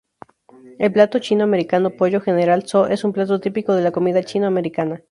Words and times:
El 0.79 0.91
plato 0.91 1.19
chino-americano 1.19 1.91
Pollo 1.91 2.21
General 2.21 2.63
Tso 2.63 2.87
es 2.87 3.03
un 3.03 3.13
plato 3.13 3.39
típico 3.39 3.75
de 3.75 3.83
la 3.83 3.91
comida 3.91 4.23
chino-americana. 4.23 4.99